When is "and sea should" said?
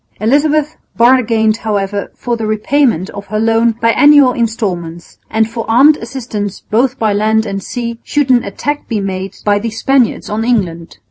7.45-8.31